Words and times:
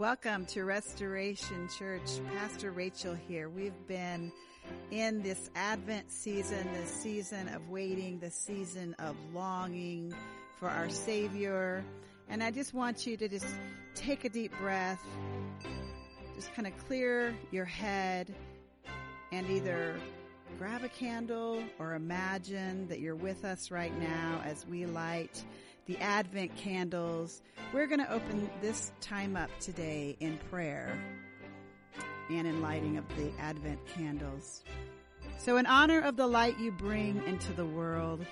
Welcome 0.00 0.46
to 0.46 0.64
Restoration 0.64 1.68
Church. 1.78 2.08
Pastor 2.34 2.70
Rachel 2.70 3.14
here. 3.28 3.50
We've 3.50 3.86
been 3.86 4.32
in 4.90 5.20
this 5.20 5.50
Advent 5.54 6.10
season, 6.10 6.66
this 6.72 6.90
season 6.90 7.48
of 7.48 7.68
waiting, 7.68 8.18
the 8.18 8.30
season 8.30 8.96
of 8.98 9.14
longing 9.34 10.14
for 10.58 10.70
our 10.70 10.88
Savior. 10.88 11.84
And 12.30 12.42
I 12.42 12.50
just 12.50 12.72
want 12.72 13.06
you 13.06 13.18
to 13.18 13.28
just 13.28 13.44
take 13.94 14.24
a 14.24 14.30
deep 14.30 14.56
breath, 14.58 15.04
just 16.34 16.54
kind 16.54 16.66
of 16.66 16.74
clear 16.86 17.36
your 17.50 17.66
head 17.66 18.34
and 19.32 19.50
either 19.50 20.00
grab 20.58 20.82
a 20.82 20.88
candle 20.88 21.62
or 21.78 21.92
imagine 21.92 22.88
that 22.88 23.00
you're 23.00 23.14
with 23.14 23.44
us 23.44 23.70
right 23.70 23.94
now 24.00 24.40
as 24.46 24.66
we 24.66 24.86
light 24.86 25.44
the 25.86 25.96
Advent 25.98 26.56
candles. 26.56 27.42
We're 27.72 27.86
going 27.86 28.00
to 28.00 28.12
open 28.12 28.48
this 28.60 28.92
time 29.00 29.36
up 29.36 29.50
today 29.60 30.16
in 30.20 30.38
prayer 30.50 30.98
and 32.30 32.46
in 32.46 32.60
lighting 32.60 32.96
of 32.96 33.04
the 33.16 33.30
Advent 33.40 33.78
candles. 33.94 34.62
So 35.38 35.56
in 35.56 35.66
honor 35.66 36.00
of 36.00 36.16
the 36.16 36.26
light 36.26 36.58
you 36.58 36.70
bring 36.70 37.22
into 37.26 37.52
the 37.52 37.64
world, 37.64 38.24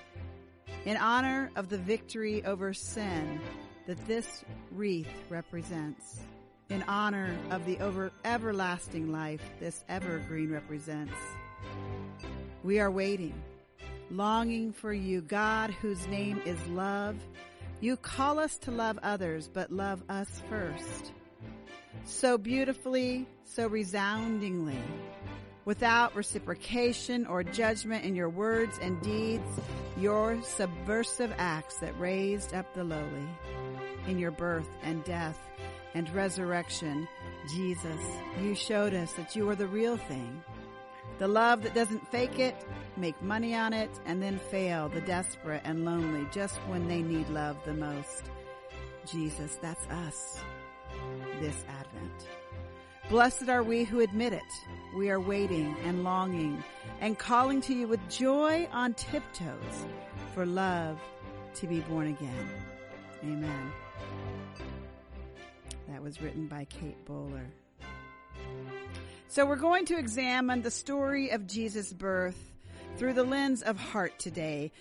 in 0.84 0.96
honor 0.96 1.50
of 1.56 1.68
the 1.68 1.78
victory 1.78 2.44
over 2.44 2.72
sin 2.72 3.40
that 3.86 4.06
this 4.06 4.44
wreath 4.70 5.08
represents, 5.28 6.20
in 6.68 6.82
honor 6.82 7.34
of 7.50 7.64
the 7.64 7.78
over 7.78 8.12
everlasting 8.24 9.10
life 9.10 9.42
this 9.58 9.84
evergreen 9.88 10.50
represents, 10.50 11.14
we 12.62 12.78
are 12.78 12.90
waiting, 12.90 13.34
longing 14.10 14.72
for 14.72 14.92
you, 14.92 15.20
God, 15.20 15.70
whose 15.70 16.06
name 16.06 16.40
is 16.44 16.58
love. 16.68 17.16
You 17.80 17.96
call 17.96 18.38
us 18.38 18.58
to 18.58 18.70
love 18.70 18.98
others, 19.02 19.48
but 19.52 19.70
love 19.70 20.02
us 20.08 20.42
first. 20.48 21.12
So 22.04 22.38
beautifully, 22.38 23.26
so 23.44 23.66
resoundingly, 23.66 24.80
without 25.64 26.16
reciprocation 26.16 27.26
or 27.26 27.44
judgment 27.44 28.04
in 28.04 28.14
your 28.14 28.30
words 28.30 28.78
and 28.80 29.00
deeds, 29.02 29.60
your 29.98 30.40
subversive 30.42 31.32
acts 31.36 31.78
that 31.78 31.98
raised 32.00 32.54
up 32.54 32.72
the 32.74 32.84
lowly 32.84 33.28
in 34.06 34.18
your 34.18 34.30
birth 34.30 34.68
and 34.82 35.04
death 35.04 35.38
and 35.94 36.08
resurrection, 36.14 37.06
Jesus, 37.54 38.00
you 38.42 38.54
showed 38.54 38.94
us 38.94 39.12
that 39.12 39.36
you 39.36 39.48
are 39.48 39.56
the 39.56 39.66
real 39.66 39.96
thing 39.96 40.42
the 41.18 41.28
love 41.28 41.62
that 41.62 41.74
doesn't 41.74 42.06
fake 42.10 42.38
it, 42.38 42.54
make 42.96 43.20
money 43.22 43.54
on 43.54 43.72
it, 43.72 43.90
and 44.06 44.22
then 44.22 44.38
fail 44.38 44.88
the 44.88 45.00
desperate 45.00 45.62
and 45.64 45.84
lonely 45.84 46.26
just 46.32 46.56
when 46.68 46.86
they 46.86 47.02
need 47.02 47.28
love 47.28 47.56
the 47.64 47.74
most. 47.74 48.30
Jesus, 49.10 49.58
that's 49.60 49.86
us 49.88 50.40
this 51.40 51.64
Advent. 51.68 52.28
Blessed 53.08 53.48
are 53.48 53.62
we 53.62 53.84
who 53.84 54.00
admit 54.00 54.32
it. 54.32 54.42
We 54.96 55.10
are 55.10 55.20
waiting 55.20 55.74
and 55.84 56.04
longing 56.04 56.62
and 57.00 57.18
calling 57.18 57.60
to 57.62 57.74
you 57.74 57.88
with 57.88 58.06
joy 58.10 58.68
on 58.70 58.94
tiptoes 58.94 59.86
for 60.34 60.44
love 60.44 61.00
to 61.54 61.66
be 61.66 61.80
born 61.80 62.08
again. 62.08 62.48
Amen. 63.24 63.72
That 65.88 66.02
was 66.02 66.20
written 66.20 66.46
by 66.46 66.66
Kate 66.66 67.02
Bowler. 67.06 67.46
So 69.30 69.44
we're 69.44 69.56
going 69.56 69.84
to 69.86 69.98
examine 69.98 70.62
the 70.62 70.70
story 70.70 71.28
of 71.32 71.46
Jesus' 71.46 71.92
birth 71.92 72.50
through 72.96 73.12
the 73.12 73.24
lens 73.24 73.60
of 73.60 73.78
heart 73.78 74.18
today. 74.18 74.72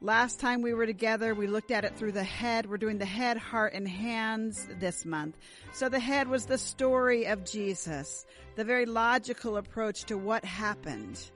Last 0.00 0.40
time 0.40 0.60
we 0.60 0.74
were 0.74 0.86
together, 0.86 1.36
we 1.36 1.46
looked 1.46 1.70
at 1.70 1.84
it 1.84 1.96
through 1.96 2.10
the 2.10 2.24
head. 2.24 2.68
We're 2.68 2.78
doing 2.78 2.98
the 2.98 3.04
head, 3.04 3.36
heart, 3.36 3.74
and 3.74 3.86
hands 3.86 4.66
this 4.80 5.04
month. 5.04 5.38
So 5.72 5.88
the 5.88 6.00
head 6.00 6.26
was 6.26 6.46
the 6.46 6.58
story 6.58 7.26
of 7.26 7.44
Jesus, 7.44 8.26
the 8.56 8.64
very 8.64 8.86
logical 8.86 9.56
approach 9.56 10.02
to 10.06 10.18
what 10.18 10.44
happened 10.44 11.30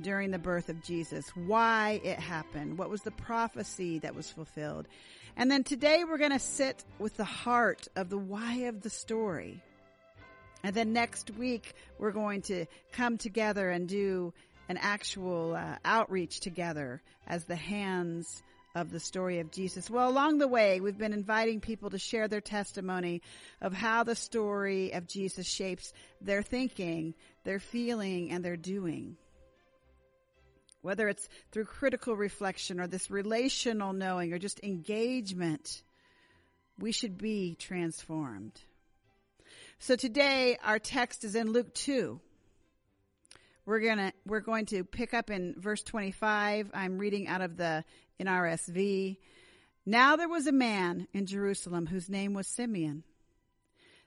during 0.00 0.30
the 0.30 0.38
birth 0.38 0.68
of 0.68 0.80
Jesus, 0.80 1.28
why 1.34 2.00
it 2.04 2.20
happened, 2.20 2.78
what 2.78 2.88
was 2.88 3.02
the 3.02 3.10
prophecy 3.10 3.98
that 3.98 4.14
was 4.14 4.30
fulfilled. 4.30 4.86
And 5.36 5.50
then 5.50 5.64
today 5.64 6.04
we're 6.04 6.18
going 6.18 6.30
to 6.30 6.38
sit 6.38 6.84
with 7.00 7.16
the 7.16 7.24
heart 7.24 7.88
of 7.96 8.10
the 8.10 8.18
why 8.18 8.54
of 8.68 8.82
the 8.82 8.90
story. 8.90 9.60
And 10.62 10.74
then 10.74 10.92
next 10.92 11.30
week, 11.30 11.74
we're 11.98 12.12
going 12.12 12.42
to 12.42 12.66
come 12.92 13.18
together 13.18 13.70
and 13.70 13.88
do 13.88 14.32
an 14.68 14.76
actual 14.76 15.54
uh, 15.54 15.76
outreach 15.84 16.40
together 16.40 17.02
as 17.26 17.44
the 17.44 17.56
hands 17.56 18.42
of 18.74 18.90
the 18.90 19.00
story 19.00 19.40
of 19.40 19.50
Jesus. 19.50 19.90
Well, 19.90 20.08
along 20.08 20.38
the 20.38 20.48
way, 20.48 20.80
we've 20.80 20.98
been 20.98 21.12
inviting 21.12 21.60
people 21.60 21.90
to 21.90 21.98
share 21.98 22.28
their 22.28 22.40
testimony 22.40 23.22
of 23.60 23.72
how 23.72 24.04
the 24.04 24.14
story 24.14 24.92
of 24.92 25.08
Jesus 25.08 25.48
shapes 25.48 25.92
their 26.20 26.42
thinking, 26.42 27.14
their 27.44 27.58
feeling, 27.58 28.30
and 28.30 28.44
their 28.44 28.56
doing. 28.56 29.16
Whether 30.82 31.08
it's 31.08 31.28
through 31.52 31.64
critical 31.64 32.14
reflection 32.14 32.80
or 32.80 32.86
this 32.86 33.10
relational 33.10 33.92
knowing 33.92 34.32
or 34.32 34.38
just 34.38 34.62
engagement, 34.62 35.82
we 36.78 36.92
should 36.92 37.18
be 37.18 37.56
transformed. 37.58 38.58
So 39.82 39.96
today 39.96 40.58
our 40.62 40.78
text 40.78 41.24
is 41.24 41.34
in 41.34 41.52
Luke 41.52 41.72
2. 41.72 42.20
We're 43.64 43.80
gonna, 43.80 44.12
we're 44.26 44.40
going 44.40 44.66
to 44.66 44.84
pick 44.84 45.14
up 45.14 45.30
in 45.30 45.54
verse 45.56 45.82
25. 45.82 46.70
I'm 46.74 46.98
reading 46.98 47.26
out 47.26 47.40
of 47.40 47.56
the 47.56 47.82
NRSV. 48.20 49.16
Now 49.86 50.16
there 50.16 50.28
was 50.28 50.46
a 50.46 50.52
man 50.52 51.08
in 51.14 51.24
Jerusalem 51.24 51.86
whose 51.86 52.10
name 52.10 52.34
was 52.34 52.46
Simeon. 52.46 53.04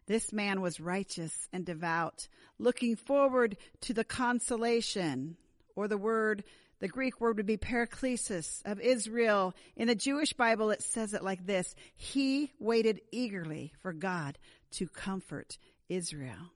This 0.05 0.31
man 0.31 0.61
was 0.61 0.79
righteous 0.79 1.33
and 1.51 1.65
devout, 1.65 2.27
looking 2.59 2.95
forward 2.95 3.57
to 3.81 3.95
the 3.95 4.03
consolation, 4.03 5.37
or 5.75 5.87
the 5.87 5.97
word, 5.97 6.43
the 6.81 6.87
Greek 6.87 7.19
word 7.19 7.37
would 7.37 7.47
be 7.47 7.57
paraklesis 7.57 8.61
of 8.63 8.79
Israel. 8.79 9.55
In 9.75 9.87
the 9.87 9.95
Jewish 9.95 10.33
Bible, 10.33 10.69
it 10.69 10.83
says 10.83 11.15
it 11.15 11.23
like 11.23 11.47
this. 11.47 11.73
He 11.95 12.51
waited 12.59 13.01
eagerly 13.11 13.73
for 13.81 13.91
God 13.91 14.37
to 14.73 14.87
comfort 14.87 15.57
Israel. 15.89 16.51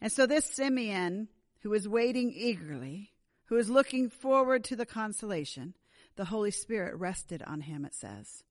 And 0.00 0.12
so 0.12 0.26
this 0.26 0.44
Simeon, 0.44 1.28
who 1.60 1.72
is 1.72 1.88
waiting 1.88 2.32
eagerly, 2.34 3.12
who 3.46 3.56
is 3.56 3.70
looking 3.70 4.10
forward 4.10 4.64
to 4.64 4.76
the 4.76 4.86
consolation, 4.86 5.74
the 6.16 6.26
Holy 6.26 6.50
Spirit 6.50 6.96
rested 6.96 7.42
on 7.42 7.62
him, 7.62 7.84
it 7.84 7.94
says. 7.94 8.42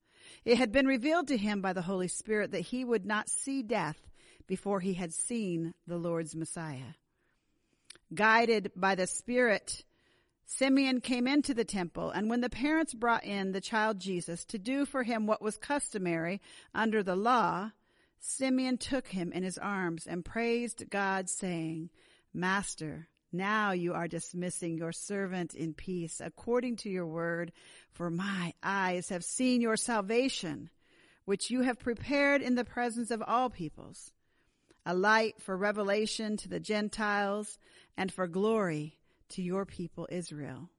It 0.43 0.57
had 0.57 0.71
been 0.71 0.87
revealed 0.87 1.27
to 1.27 1.37
him 1.37 1.61
by 1.61 1.73
the 1.73 1.81
Holy 1.81 2.07
Spirit 2.07 2.51
that 2.51 2.61
he 2.61 2.83
would 2.83 3.05
not 3.05 3.29
see 3.29 3.61
death 3.61 3.97
before 4.47 4.79
he 4.79 4.93
had 4.93 5.13
seen 5.13 5.73
the 5.87 5.97
Lord's 5.97 6.35
Messiah. 6.35 6.93
Guided 8.13 8.71
by 8.75 8.95
the 8.95 9.07
Spirit, 9.07 9.83
Simeon 10.47 11.01
came 11.01 11.27
into 11.27 11.55
the 11.55 11.65
temple, 11.65 12.11
and 12.11 12.29
when 12.29 12.41
the 12.41 12.49
parents 12.49 12.93
brought 12.93 13.23
in 13.23 13.51
the 13.51 13.59
child 13.59 13.99
Jesus 13.99 14.45
to 14.45 14.59
do 14.59 14.85
for 14.85 15.01
him 15.01 15.25
what 15.25 15.41
was 15.41 15.57
customary 15.57 16.39
under 16.73 17.01
the 17.01 17.15
law, 17.15 17.71
Simeon 18.19 18.77
took 18.77 19.07
him 19.07 19.31
in 19.31 19.41
his 19.41 19.57
arms 19.57 20.05
and 20.05 20.23
praised 20.23 20.89
God, 20.91 21.29
saying, 21.29 21.89
Master, 22.31 23.07
now 23.31 23.71
you 23.71 23.93
are 23.93 24.07
dismissing 24.07 24.77
your 24.77 24.91
servant 24.91 25.55
in 25.55 25.73
peace 25.73 26.21
according 26.23 26.75
to 26.77 26.89
your 26.89 27.07
word, 27.07 27.51
for 27.91 28.11
my 28.11 28.53
eyes 28.61 29.09
have 29.09 29.23
seen 29.23 29.61
your 29.61 29.77
salvation, 29.77 30.69
which 31.25 31.49
you 31.49 31.61
have 31.61 31.79
prepared 31.79 32.43
in 32.43 32.53
the 32.53 32.63
presence 32.63 33.09
of 33.09 33.23
all 33.25 33.49
peoples, 33.49 34.11
a 34.85 34.93
light 34.93 35.41
for 35.41 35.57
revelation 35.57 36.37
to 36.37 36.47
the 36.47 36.59
Gentiles 36.59 37.57
and 37.97 38.11
for 38.11 38.27
glory 38.27 38.99
to 39.29 39.41
your 39.41 39.65
people 39.65 40.07
Israel. 40.11 40.69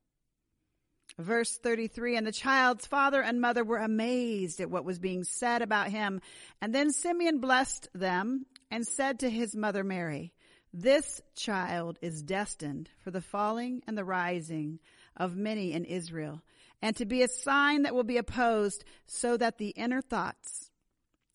Verse 1.19 1.57
33, 1.59 2.17
and 2.17 2.27
the 2.27 2.33
child's 2.33 2.87
father 2.87 3.23
and 3.23 3.41
mother 3.41 3.65
were 3.65 3.79
amazed 3.79 4.61
at 4.61 4.71
what 4.71 4.85
was 4.85 4.99
being 4.99 5.25
said 5.25 5.63
about 5.63 5.89
him. 5.89 6.21
And 6.61 6.75
then 6.75 6.93
Simeon 6.93 7.39
blessed 7.39 7.89
them 7.95 8.45
and 8.71 8.87
said 8.87 9.21
to 9.21 9.31
his 9.31 9.57
mother 9.57 9.83
Mary, 9.83 10.35
this 10.75 11.23
child 11.35 11.99
is 12.03 12.23
destined 12.23 12.91
for 12.99 13.11
the 13.11 13.23
falling 13.23 13.83
and 13.87 13.97
the 13.97 14.05
rising 14.05 14.79
of 15.17 15.35
many 15.35 15.73
in 15.73 15.87
Israel 15.87 16.43
and 16.83 16.95
to 16.97 17.07
be 17.07 17.23
a 17.23 17.29
sign 17.29 17.83
that 17.83 17.95
will 17.95 18.05
be 18.05 18.19
opposed 18.19 18.85
so 19.07 19.37
that 19.37 19.59
the 19.59 19.71
inner 19.71 20.03
thoughts 20.03 20.71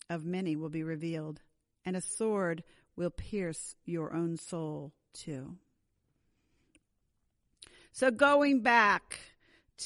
of 0.08 0.24
many 0.24 0.54
will 0.54 0.68
be 0.68 0.84
revealed 0.84 1.40
and 1.84 1.96
a 1.96 2.00
sword 2.00 2.62
will 2.94 3.10
pierce 3.10 3.74
your 3.84 4.14
own 4.14 4.36
soul 4.36 4.92
too. 5.12 5.56
So 7.94 8.10
going 8.10 8.62
back 8.62 9.20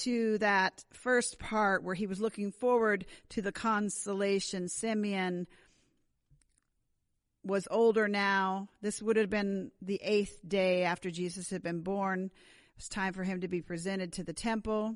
to 0.03 0.39
that 0.39 0.85
first 0.93 1.41
part 1.41 1.83
where 1.83 1.95
he 1.95 2.07
was 2.07 2.21
looking 2.21 2.53
forward 2.53 3.05
to 3.31 3.43
the 3.43 3.51
consolation, 3.51 4.69
Simeon 4.69 5.49
was 7.43 7.67
older 7.69 8.07
now. 8.07 8.69
This 8.81 9.03
would 9.03 9.17
have 9.17 9.29
been 9.29 9.73
the 9.83 10.01
eighth 10.03 10.39
day 10.47 10.85
after 10.85 11.11
Jesus 11.11 11.51
had 11.51 11.65
been 11.65 11.81
born. 11.81 12.27
It 12.27 12.77
was 12.77 12.89
time 12.89 13.13
for 13.13 13.25
him 13.25 13.41
to 13.41 13.49
be 13.49 13.61
presented 13.61 14.13
to 14.15 14.25
the 14.25 14.33
temple. 14.33 14.95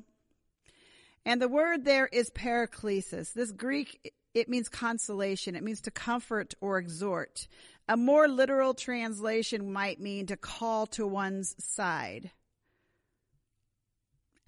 And 1.25 1.41
the 1.41 1.49
word 1.49 1.83
there 1.83 2.07
is 2.07 2.29
paraklesis. 2.29 3.33
This 3.33 3.51
Greek 3.51 4.13
it 4.33 4.47
means 4.47 4.69
consolation. 4.69 5.57
It 5.57 5.63
means 5.63 5.81
to 5.81 5.91
comfort 5.91 6.53
or 6.61 6.77
exhort. 6.77 7.49
A 7.89 7.97
more 7.97 8.29
literal 8.29 8.73
translation 8.73 9.73
might 9.73 9.99
mean 9.99 10.27
to 10.27 10.37
call 10.37 10.87
to 10.87 11.05
one's 11.05 11.53
side 11.61 12.31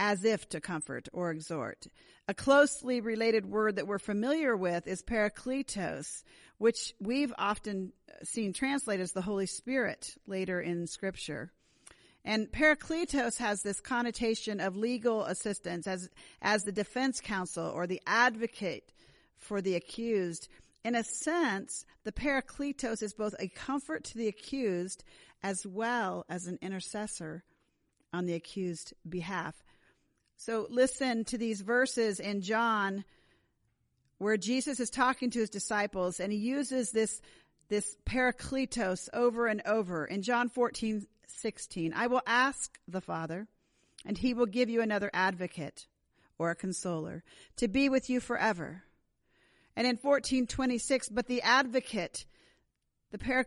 as 0.04 0.26
if 0.26 0.50
to 0.50 0.60
comfort 0.60 1.08
or 1.14 1.32
exhort. 1.32 1.88
A 2.28 2.34
closely 2.34 3.00
related 3.00 3.46
word 3.46 3.78
that 3.78 3.88
we're 3.88 4.00
familiar 4.00 4.54
with 4.58 4.86
is 4.86 5.02
parakletos, 5.02 6.24
which 6.58 6.94
we've 7.00 7.34
often 7.38 7.94
seen 8.22 8.52
translated 8.52 9.02
as 9.02 9.14
the 9.14 9.22
Holy 9.22 9.46
Spirit 9.46 10.16
later 10.28 10.60
in 10.60 10.88
scripture. 10.88 11.54
And 12.26 12.52
parakletos 12.52 13.38
has 13.38 13.62
this 13.62 13.80
connotation 13.80 14.60
of 14.60 14.76
legal 14.76 15.24
assistance 15.24 15.88
as, 15.88 16.10
as 16.42 16.66
the 16.66 16.74
defense 16.74 17.22
counsel 17.22 17.68
or 17.70 17.88
the 17.88 18.02
advocate 18.06 18.92
for 19.38 19.62
the 19.62 19.76
accused. 19.76 20.50
In 20.84 20.96
a 20.96 21.04
sense, 21.06 21.86
the 22.04 22.12
parakletos 22.12 23.02
is 23.02 23.14
both 23.14 23.36
a 23.40 23.48
comfort 23.48 24.04
to 24.04 24.18
the 24.18 24.28
accused 24.28 25.06
as 25.42 25.66
well 25.66 26.26
as 26.28 26.48
an 26.48 26.60
intercessor 26.62 27.46
on 28.12 28.26
the 28.26 28.34
accused 28.34 28.94
behalf. 29.08 29.64
So 30.46 30.68
listen 30.70 31.24
to 31.26 31.38
these 31.38 31.62
verses 31.62 32.20
in 32.20 32.42
John 32.42 33.06
where 34.18 34.36
Jesus 34.36 34.82
is 34.82 34.90
talking 34.90 35.30
to 35.30 35.40
his 35.40 35.50
disciples 35.50 36.20
and 36.20 36.34
he 36.34 36.38
uses 36.38 36.92
this, 36.92 37.22
this 37.70 37.96
parakletos 38.06 39.08
over 39.14 39.48
and 39.48 39.62
over 39.66 40.04
in 40.04 40.22
John 40.22 40.50
14, 40.50 41.08
16. 41.28 41.94
I 41.96 42.08
will 42.08 42.24
ask 42.28 42.78
the 42.90 43.00
Father 43.00 43.48
and 44.06 44.18
he 44.18 44.34
will 44.34 44.46
give 44.46 44.70
you 44.70 44.82
another 44.82 45.10
advocate 45.14 45.88
or 46.38 46.52
a 46.52 46.56
consoler 46.56 47.24
to 47.56 47.70
be 47.70 47.88
with 47.88 48.10
you 48.10 48.20
forever. 48.20 48.84
And 49.78 49.88
in 49.88 49.96
1426, 49.96 51.08
but 51.08 51.28
the 51.28 51.42
advocate, 51.42 52.26
the 53.12 53.46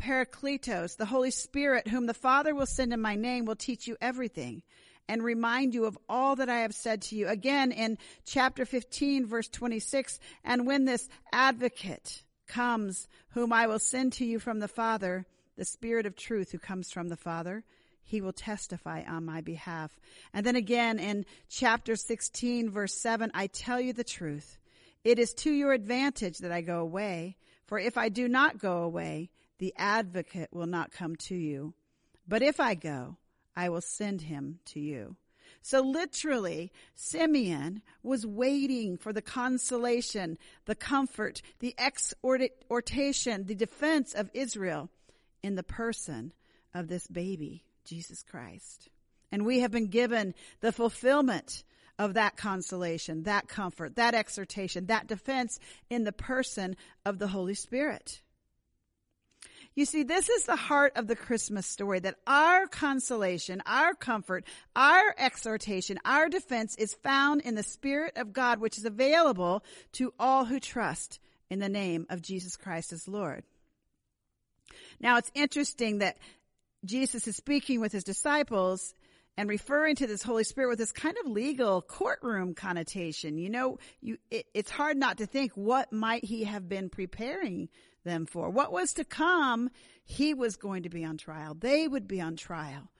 parakletos, 0.00 0.96
the 0.96 1.06
Holy 1.06 1.32
Spirit, 1.32 1.88
whom 1.88 2.06
the 2.06 2.14
Father 2.14 2.54
will 2.54 2.66
send 2.66 2.92
in 2.92 3.00
my 3.00 3.16
name, 3.16 3.46
will 3.46 3.56
teach 3.56 3.88
you 3.88 3.96
everything 4.00 4.62
and 5.08 5.22
remind 5.22 5.74
you 5.74 5.84
of 5.84 5.98
all 6.08 6.36
that 6.36 6.48
I 6.48 6.60
have 6.60 6.74
said 6.74 7.02
to 7.02 7.16
you. 7.16 7.28
Again, 7.28 7.72
in 7.72 7.98
chapter 8.24 8.64
15, 8.64 9.26
verse 9.26 9.48
26, 9.48 10.18
and 10.44 10.66
when 10.66 10.84
this 10.84 11.08
advocate 11.32 12.22
comes, 12.46 13.08
whom 13.30 13.52
I 13.52 13.66
will 13.66 13.78
send 13.78 14.14
to 14.14 14.24
you 14.24 14.38
from 14.38 14.60
the 14.60 14.68
Father, 14.68 15.26
the 15.56 15.64
Spirit 15.64 16.06
of 16.06 16.16
truth 16.16 16.52
who 16.52 16.58
comes 16.58 16.90
from 16.90 17.08
the 17.08 17.16
Father, 17.16 17.64
he 18.02 18.20
will 18.20 18.32
testify 18.32 19.02
on 19.06 19.24
my 19.24 19.40
behalf. 19.40 19.98
And 20.32 20.46
then 20.46 20.56
again 20.56 20.98
in 20.98 21.26
chapter 21.48 21.96
16, 21.96 22.70
verse 22.70 22.94
7, 22.94 23.30
I 23.34 23.48
tell 23.48 23.80
you 23.80 23.92
the 23.92 24.04
truth. 24.04 24.58
It 25.04 25.18
is 25.18 25.34
to 25.34 25.52
your 25.52 25.72
advantage 25.72 26.38
that 26.38 26.52
I 26.52 26.60
go 26.60 26.80
away, 26.80 27.36
for 27.66 27.78
if 27.78 27.96
I 27.98 28.08
do 28.08 28.28
not 28.28 28.58
go 28.58 28.82
away, 28.82 29.30
the 29.58 29.74
advocate 29.76 30.50
will 30.52 30.66
not 30.66 30.92
come 30.92 31.16
to 31.16 31.34
you. 31.34 31.74
But 32.28 32.42
if 32.42 32.60
I 32.60 32.74
go, 32.74 33.16
I 33.56 33.68
will 33.68 33.80
send 33.80 34.22
him 34.22 34.60
to 34.66 34.80
you. 34.80 35.16
So 35.62 35.80
literally, 35.80 36.70
Simeon 36.94 37.82
was 38.02 38.26
waiting 38.26 38.96
for 38.96 39.12
the 39.12 39.22
consolation, 39.22 40.38
the 40.66 40.74
comfort, 40.74 41.42
the 41.58 41.74
exhortation, 41.78 43.46
the 43.46 43.54
defense 43.54 44.14
of 44.14 44.30
Israel 44.32 44.90
in 45.42 45.56
the 45.56 45.62
person 45.62 46.32
of 46.74 46.88
this 46.88 47.06
baby, 47.06 47.64
Jesus 47.84 48.22
Christ. 48.22 48.88
And 49.32 49.44
we 49.44 49.60
have 49.60 49.70
been 49.70 49.88
given 49.88 50.34
the 50.60 50.72
fulfillment 50.72 51.64
of 51.98 52.14
that 52.14 52.36
consolation, 52.36 53.22
that 53.24 53.48
comfort, 53.48 53.96
that 53.96 54.14
exhortation, 54.14 54.86
that 54.86 55.06
defense 55.06 55.58
in 55.90 56.04
the 56.04 56.12
person 56.12 56.76
of 57.04 57.18
the 57.18 57.28
Holy 57.28 57.54
Spirit. 57.54 58.20
You 59.76 59.84
see, 59.84 60.04
this 60.04 60.30
is 60.30 60.44
the 60.44 60.56
heart 60.56 60.94
of 60.96 61.06
the 61.06 61.14
Christmas 61.14 61.66
story 61.66 62.00
that 62.00 62.16
our 62.26 62.66
consolation, 62.66 63.62
our 63.66 63.92
comfort, 63.92 64.46
our 64.74 65.14
exhortation, 65.18 65.98
our 66.02 66.30
defense 66.30 66.74
is 66.76 66.94
found 66.94 67.42
in 67.42 67.54
the 67.56 67.62
Spirit 67.62 68.16
of 68.16 68.32
God, 68.32 68.58
which 68.58 68.78
is 68.78 68.86
available 68.86 69.62
to 69.92 70.14
all 70.18 70.46
who 70.46 70.60
trust 70.60 71.20
in 71.50 71.58
the 71.58 71.68
name 71.68 72.06
of 72.08 72.22
Jesus 72.22 72.56
Christ 72.56 72.94
as 72.94 73.06
Lord. 73.06 73.44
Now 74.98 75.18
it's 75.18 75.30
interesting 75.34 75.98
that 75.98 76.16
Jesus 76.86 77.28
is 77.28 77.36
speaking 77.36 77.78
with 77.82 77.92
his 77.92 78.04
disciples 78.04 78.94
and 79.36 79.46
referring 79.46 79.96
to 79.96 80.06
this 80.06 80.22
Holy 80.22 80.44
Spirit 80.44 80.70
with 80.70 80.78
this 80.78 80.92
kind 80.92 81.16
of 81.22 81.30
legal 81.30 81.82
courtroom 81.82 82.54
connotation. 82.54 83.36
You 83.36 83.50
know, 83.50 83.78
you, 84.00 84.16
it, 84.30 84.46
it's 84.54 84.70
hard 84.70 84.96
not 84.96 85.18
to 85.18 85.26
think 85.26 85.52
what 85.52 85.92
might 85.92 86.24
he 86.24 86.44
have 86.44 86.66
been 86.66 86.88
preparing 86.88 87.68
them 88.06 88.24
for. 88.24 88.48
What 88.48 88.72
was 88.72 88.94
to 88.94 89.04
come, 89.04 89.68
he 90.04 90.32
was 90.32 90.56
going 90.56 90.84
to 90.84 90.88
be 90.88 91.04
on 91.04 91.18
trial. 91.18 91.54
They 91.54 91.86
would 91.86 92.08
be 92.08 92.22
on 92.22 92.36
trial. 92.36 92.90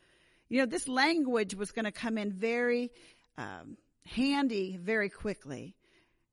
You 0.51 0.61
know, 0.61 0.67
this 0.67 0.87
language 0.87 1.55
was 1.55 1.73
going 1.73 1.87
to 1.87 1.93
come 1.93 2.19
in 2.19 2.33
very 2.33 2.93
um, 3.39 3.79
handy 4.05 4.77
very 4.81 5.09
quickly. 5.09 5.75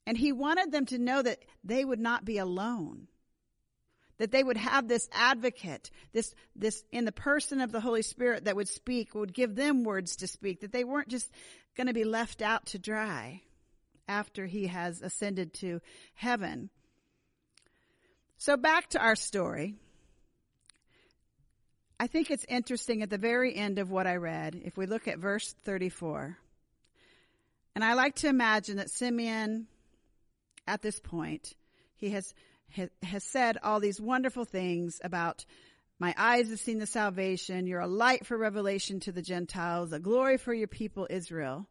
And 0.05 0.17
he 0.17 0.33
wanted 0.33 0.71
them 0.71 0.85
to 0.87 0.97
know 0.97 1.21
that 1.21 1.39
they 1.63 1.85
would 1.85 1.99
not 1.99 2.25
be 2.25 2.37
alone. 2.37 3.07
That 4.17 4.31
they 4.31 4.43
would 4.43 4.57
have 4.57 4.87
this 4.87 5.09
advocate, 5.11 5.89
this, 6.11 6.35
this 6.55 6.83
in 6.91 7.05
the 7.05 7.11
person 7.11 7.61
of 7.61 7.71
the 7.71 7.79
Holy 7.79 8.03
Spirit 8.03 8.45
that 8.45 8.55
would 8.55 8.67
speak, 8.67 9.15
would 9.15 9.33
give 9.33 9.55
them 9.55 9.83
words 9.83 10.17
to 10.17 10.27
speak, 10.27 10.61
that 10.61 10.71
they 10.71 10.83
weren't 10.83 11.07
just 11.07 11.31
going 11.75 11.87
to 11.87 11.93
be 11.93 12.03
left 12.03 12.41
out 12.41 12.67
to 12.67 12.79
dry 12.79 13.41
after 14.07 14.45
he 14.45 14.67
has 14.67 15.01
ascended 15.01 15.53
to 15.55 15.81
heaven. 16.13 16.69
So 18.43 18.57
back 18.57 18.89
to 18.89 18.99
our 18.99 19.15
story. 19.15 19.75
I 21.97 22.07
think 22.07 22.29
it's 22.29 22.45
interesting 22.49 23.01
at 23.01 23.09
the 23.09 23.17
very 23.17 23.55
end 23.55 23.79
of 23.79 23.89
what 23.89 24.05
I 24.05 24.17
read, 24.17 24.61
if 24.65 24.75
we 24.75 24.85
look 24.85 25.07
at 25.07 25.17
verse 25.17 25.55
34. 25.63 26.37
And 27.73 27.85
I 27.85 27.93
like 27.93 28.15
to 28.15 28.27
imagine 28.27 28.75
that 28.75 28.89
Simeon, 28.89 29.67
at 30.67 30.81
this 30.81 30.99
point, 30.99 31.53
he 31.95 32.09
has, 32.09 32.33
has 33.01 33.23
said 33.23 33.59
all 33.63 33.79
these 33.79 34.01
wonderful 34.01 34.43
things 34.43 34.99
about 35.05 35.45
my 35.97 36.13
eyes 36.17 36.49
have 36.49 36.59
seen 36.59 36.79
the 36.79 36.85
salvation. 36.85 37.65
You're 37.65 37.79
a 37.79 37.87
light 37.87 38.25
for 38.25 38.37
revelation 38.37 38.99
to 38.99 39.13
the 39.13 39.21
Gentiles, 39.21 39.93
a 39.93 40.01
glory 40.01 40.35
for 40.35 40.53
your 40.53 40.67
people 40.67 41.07
Israel. 41.09 41.65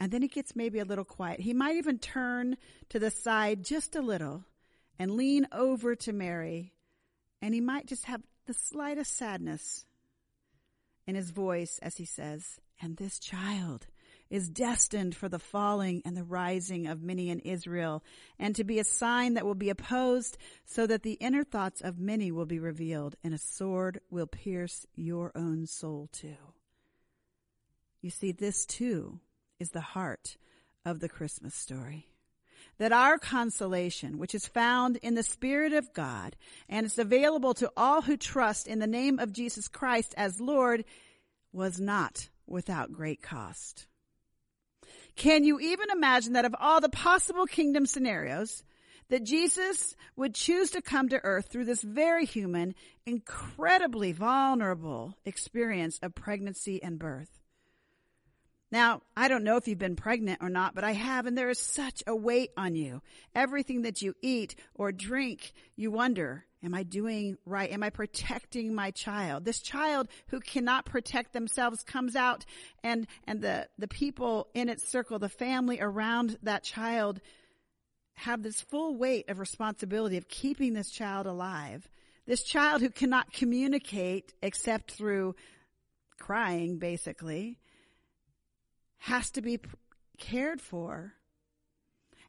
And 0.00 0.10
then 0.10 0.22
he 0.22 0.28
gets 0.28 0.56
maybe 0.56 0.78
a 0.78 0.86
little 0.86 1.04
quiet. 1.04 1.40
He 1.40 1.52
might 1.52 1.76
even 1.76 1.98
turn 1.98 2.56
to 2.88 2.98
the 2.98 3.10
side 3.10 3.66
just 3.66 3.96
a 3.96 4.00
little 4.00 4.46
and 4.98 5.16
lean 5.16 5.46
over 5.52 5.94
to 5.94 6.12
Mary, 6.12 6.72
and 7.42 7.54
he 7.54 7.60
might 7.60 7.86
just 7.86 8.04
have 8.06 8.22
the 8.46 8.54
slightest 8.54 9.16
sadness 9.16 9.84
in 11.06 11.14
his 11.14 11.30
voice 11.30 11.78
as 11.82 11.96
he 11.96 12.04
says, 12.04 12.60
And 12.80 12.96
this 12.96 13.18
child 13.18 13.86
is 14.28 14.48
destined 14.48 15.14
for 15.14 15.28
the 15.28 15.38
falling 15.38 16.02
and 16.04 16.16
the 16.16 16.24
rising 16.24 16.86
of 16.86 17.02
many 17.02 17.30
in 17.30 17.38
Israel, 17.40 18.02
and 18.38 18.56
to 18.56 18.64
be 18.64 18.78
a 18.78 18.84
sign 18.84 19.34
that 19.34 19.44
will 19.44 19.54
be 19.54 19.70
opposed, 19.70 20.36
so 20.64 20.86
that 20.86 21.02
the 21.02 21.14
inner 21.14 21.44
thoughts 21.44 21.80
of 21.80 21.98
many 21.98 22.32
will 22.32 22.46
be 22.46 22.58
revealed, 22.58 23.16
and 23.22 23.34
a 23.34 23.38
sword 23.38 24.00
will 24.10 24.26
pierce 24.26 24.86
your 24.94 25.30
own 25.36 25.66
soul 25.66 26.08
too. 26.12 26.36
You 28.00 28.10
see, 28.10 28.32
this 28.32 28.66
too 28.66 29.20
is 29.58 29.70
the 29.70 29.80
heart 29.80 30.36
of 30.84 31.00
the 31.00 31.08
Christmas 31.08 31.54
story 31.54 32.08
that 32.78 32.92
our 32.92 33.18
consolation, 33.18 34.18
which 34.18 34.34
is 34.34 34.46
found 34.46 34.96
in 34.96 35.14
the 35.14 35.22
Spirit 35.22 35.72
of 35.72 35.92
God 35.92 36.36
and 36.68 36.86
is 36.86 36.98
available 36.98 37.54
to 37.54 37.72
all 37.76 38.02
who 38.02 38.16
trust 38.16 38.66
in 38.66 38.78
the 38.78 38.86
name 38.86 39.18
of 39.18 39.32
Jesus 39.32 39.68
Christ 39.68 40.14
as 40.16 40.40
Lord, 40.40 40.84
was 41.52 41.80
not 41.80 42.28
without 42.46 42.92
great 42.92 43.22
cost. 43.22 43.86
Can 45.16 45.44
you 45.44 45.58
even 45.58 45.88
imagine 45.90 46.34
that 46.34 46.44
of 46.44 46.54
all 46.60 46.80
the 46.80 46.90
possible 46.90 47.46
kingdom 47.46 47.86
scenarios, 47.86 48.62
that 49.08 49.24
Jesus 49.24 49.94
would 50.16 50.34
choose 50.34 50.72
to 50.72 50.82
come 50.82 51.08
to 51.08 51.20
earth 51.24 51.48
through 51.50 51.64
this 51.64 51.82
very 51.82 52.26
human, 52.26 52.74
incredibly 53.06 54.12
vulnerable 54.12 55.14
experience 55.24 55.98
of 56.02 56.14
pregnancy 56.14 56.82
and 56.82 56.98
birth? 56.98 57.35
Now, 58.72 59.02
I 59.16 59.28
don't 59.28 59.44
know 59.44 59.56
if 59.56 59.68
you've 59.68 59.78
been 59.78 59.94
pregnant 59.94 60.42
or 60.42 60.48
not, 60.48 60.74
but 60.74 60.82
I 60.82 60.92
have, 60.92 61.26
and 61.26 61.38
there 61.38 61.50
is 61.50 61.60
such 61.60 62.02
a 62.06 62.16
weight 62.16 62.50
on 62.56 62.74
you. 62.74 63.00
Everything 63.34 63.82
that 63.82 64.02
you 64.02 64.14
eat 64.22 64.56
or 64.74 64.90
drink, 64.90 65.52
you 65.76 65.92
wonder, 65.92 66.44
am 66.64 66.74
I 66.74 66.82
doing 66.82 67.38
right? 67.46 67.70
Am 67.70 67.84
I 67.84 67.90
protecting 67.90 68.74
my 68.74 68.90
child? 68.90 69.44
This 69.44 69.60
child 69.60 70.08
who 70.28 70.40
cannot 70.40 70.84
protect 70.84 71.32
themselves 71.32 71.84
comes 71.84 72.16
out 72.16 72.44
and, 72.82 73.06
and 73.24 73.40
the, 73.40 73.68
the 73.78 73.86
people 73.86 74.48
in 74.52 74.68
its 74.68 74.88
circle, 74.88 75.20
the 75.20 75.28
family 75.28 75.80
around 75.80 76.36
that 76.42 76.64
child 76.64 77.20
have 78.14 78.42
this 78.42 78.60
full 78.62 78.96
weight 78.96 79.28
of 79.28 79.38
responsibility 79.38 80.16
of 80.16 80.28
keeping 80.28 80.72
this 80.72 80.90
child 80.90 81.26
alive. 81.26 81.88
This 82.26 82.42
child 82.42 82.82
who 82.82 82.90
cannot 82.90 83.32
communicate 83.32 84.32
except 84.42 84.90
through 84.90 85.36
crying, 86.18 86.78
basically 86.78 87.58
has 88.98 89.30
to 89.32 89.42
be 89.42 89.60
cared 90.18 90.60
for. 90.60 91.14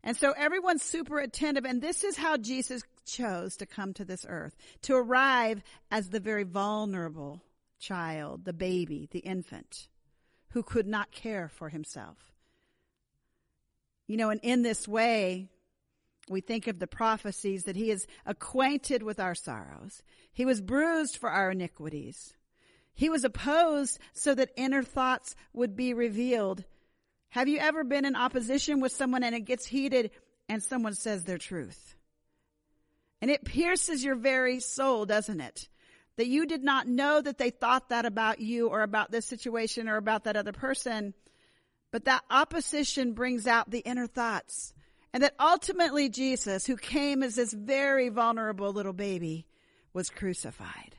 And 0.04 0.16
so 0.16 0.34
everyone's 0.38 0.84
super 0.84 1.20
attentive. 1.20 1.66
And 1.66 1.82
this 1.82 2.04
is 2.04 2.18
how 2.18 2.38
Jesus 2.38 2.84
chose 3.06 3.58
to 3.58 3.66
come 3.66 3.94
to 3.94 4.06
this 4.06 4.26
earth, 4.28 4.56
to 4.84 4.96
arrive 4.96 5.64
as 5.92 6.10
the 6.10 6.20
very 6.20 6.44
vulnerable 6.44 7.42
child, 7.80 8.46
the 8.46 8.54
baby, 8.54 9.08
the 9.12 9.20
infant, 9.20 9.88
who 10.52 10.64
could 10.64 10.88
not 10.88 11.12
care 11.12 11.50
for 11.50 11.70
himself. 11.70 12.18
You 14.08 14.18
know, 14.18 14.30
and 14.30 14.40
in 14.44 14.62
this 14.62 14.88
way, 14.88 15.50
we 16.30 16.42
think 16.42 16.68
of 16.68 16.80
the 16.80 16.88
prophecies 16.88 17.64
that 17.64 17.76
he 17.76 17.92
is 17.92 18.08
acquainted 18.26 19.04
with 19.04 19.20
our 19.20 19.36
sorrows. 19.36 20.02
He 20.32 20.46
was 20.46 20.62
bruised 20.62 21.18
for 21.18 21.30
our 21.30 21.52
iniquities. 21.52 22.34
He 22.98 23.10
was 23.10 23.24
opposed 23.24 24.00
so 24.13 24.34
that 24.34 24.50
inner 24.58 24.82
thoughts 24.82 25.36
would 25.54 25.75
be 25.75 25.94
revealed. 25.94 26.63
Have 27.30 27.48
you 27.48 27.60
ever 27.60 27.84
been 27.84 28.06
in 28.06 28.16
opposition 28.16 28.80
with 28.80 28.92
someone 28.92 29.24
and 29.24 29.36
it 29.36 29.42
gets 29.42 29.68
heated 29.68 30.10
and 30.50 30.63
someone 30.63 30.96
says 30.96 31.24
their 31.24 31.38
truth? 31.38 31.96
And 33.22 33.30
it 33.30 33.46
pierces 33.46 34.04
your 34.04 34.16
very 34.16 34.60
soul, 34.60 35.06
doesn't 35.06 35.42
it? 35.42 35.70
That 36.16 36.25
you 36.25 36.48
did 36.48 36.63
not 36.63 36.88
know 36.88 37.22
that 37.22 37.38
they 37.38 37.51
thought 37.51 37.89
that 37.89 38.06
about 38.06 38.39
you 38.39 38.70
or 38.70 38.82
about 38.82 39.12
this 39.12 39.27
situation 39.27 39.88
or 39.88 39.98
about 39.98 40.24
that 40.24 40.36
other 40.36 40.51
person. 40.51 41.13
But 41.92 42.06
that 42.06 42.24
opposition 42.32 43.13
brings 43.13 43.46
out 43.46 43.70
the 43.70 43.80
inner 43.80 44.08
thoughts. 44.08 44.74
And 45.13 45.22
that 45.22 45.36
ultimately 45.39 46.10
Jesus, 46.10 46.66
who 46.66 46.77
came 46.77 47.22
as 47.22 47.36
this 47.36 47.54
very 47.54 48.10
vulnerable 48.10 48.74
little 48.74 48.92
baby, 48.92 49.46
was 49.94 50.10
crucified. 50.10 50.97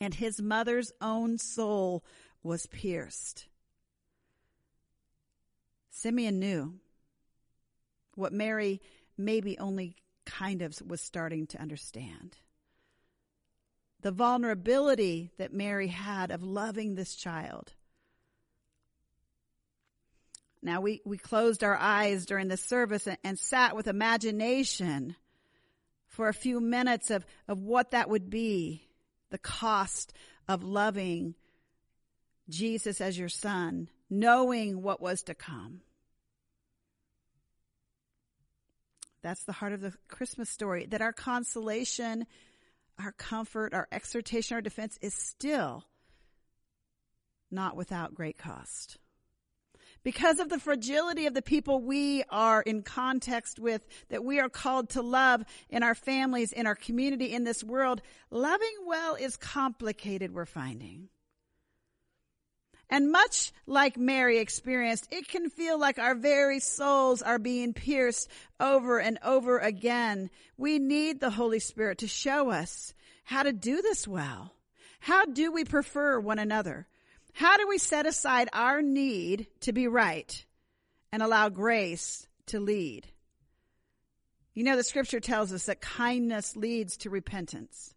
And 0.00 0.14
his 0.14 0.40
mother's 0.40 0.92
own 1.00 1.38
soul 1.38 2.04
was 2.42 2.66
pierced. 2.66 3.46
Simeon 5.90 6.38
knew 6.38 6.80
what 8.14 8.32
Mary 8.32 8.80
maybe 9.18 9.58
only 9.58 9.96
kind 10.24 10.62
of 10.62 10.80
was 10.86 11.00
starting 11.00 11.46
to 11.48 11.60
understand. 11.60 12.36
The 14.00 14.10
vulnerability 14.10 15.30
that 15.36 15.52
Mary 15.52 15.88
had 15.88 16.30
of 16.30 16.42
loving 16.42 16.94
this 16.94 17.14
child. 17.14 17.74
Now 20.62 20.80
we, 20.80 21.02
we 21.04 21.18
closed 21.18 21.64
our 21.64 21.76
eyes 21.76 22.26
during 22.26 22.48
the 22.48 22.56
service 22.56 23.06
and, 23.06 23.18
and 23.24 23.38
sat 23.38 23.76
with 23.76 23.86
imagination 23.86 25.16
for 26.06 26.28
a 26.28 26.34
few 26.34 26.60
minutes 26.60 27.10
of, 27.10 27.24
of 27.48 27.62
what 27.62 27.92
that 27.92 28.08
would 28.08 28.30
be. 28.30 28.89
The 29.30 29.38
cost 29.38 30.12
of 30.48 30.62
loving 30.62 31.34
Jesus 32.48 33.00
as 33.00 33.18
your 33.18 33.28
son, 33.28 33.88
knowing 34.08 34.82
what 34.82 35.00
was 35.00 35.22
to 35.24 35.34
come. 35.34 35.80
That's 39.22 39.44
the 39.44 39.52
heart 39.52 39.72
of 39.72 39.80
the 39.80 39.92
Christmas 40.08 40.48
story, 40.48 40.86
that 40.86 41.02
our 41.02 41.12
consolation, 41.12 42.26
our 42.98 43.12
comfort, 43.12 43.74
our 43.74 43.86
exhortation, 43.92 44.54
our 44.54 44.62
defense 44.62 44.98
is 45.02 45.14
still 45.14 45.84
not 47.50 47.76
without 47.76 48.14
great 48.14 48.38
cost. 48.38 48.98
Because 50.02 50.38
of 50.38 50.48
the 50.48 50.58
fragility 50.58 51.26
of 51.26 51.34
the 51.34 51.42
people 51.42 51.80
we 51.80 52.24
are 52.30 52.62
in 52.62 52.82
context 52.82 53.58
with, 53.58 53.86
that 54.08 54.24
we 54.24 54.40
are 54.40 54.48
called 54.48 54.90
to 54.90 55.02
love 55.02 55.44
in 55.68 55.82
our 55.82 55.94
families, 55.94 56.52
in 56.52 56.66
our 56.66 56.74
community, 56.74 57.32
in 57.32 57.44
this 57.44 57.62
world, 57.62 58.00
loving 58.30 58.76
well 58.86 59.14
is 59.14 59.36
complicated, 59.36 60.32
we're 60.32 60.46
finding. 60.46 61.08
And 62.90 63.12
much 63.12 63.52
like 63.66 63.96
Mary 63.96 64.38
experienced, 64.38 65.06
it 65.12 65.28
can 65.28 65.48
feel 65.48 65.78
like 65.78 65.98
our 65.98 66.16
very 66.16 66.58
souls 66.58 67.22
are 67.22 67.38
being 67.38 67.72
pierced 67.72 68.28
over 68.58 68.98
and 68.98 69.18
over 69.22 69.58
again. 69.58 70.28
We 70.56 70.80
need 70.80 71.20
the 71.20 71.30
Holy 71.30 71.60
Spirit 71.60 71.98
to 71.98 72.08
show 72.08 72.50
us 72.50 72.92
how 73.22 73.44
to 73.44 73.52
do 73.52 73.80
this 73.80 74.08
well. 74.08 74.54
How 74.98 75.24
do 75.24 75.52
we 75.52 75.64
prefer 75.64 76.18
one 76.18 76.40
another? 76.40 76.88
How 77.32 77.56
do 77.56 77.66
we 77.68 77.78
set 77.78 78.06
aside 78.06 78.48
our 78.52 78.82
need 78.82 79.46
to 79.60 79.72
be 79.72 79.88
right 79.88 80.44
and 81.12 81.22
allow 81.22 81.48
grace 81.48 82.26
to 82.46 82.60
lead? 82.60 83.06
You 84.54 84.64
know, 84.64 84.76
the 84.76 84.84
scripture 84.84 85.20
tells 85.20 85.52
us 85.52 85.66
that 85.66 85.80
kindness 85.80 86.56
leads 86.56 86.96
to 86.98 87.10
repentance. 87.10 87.94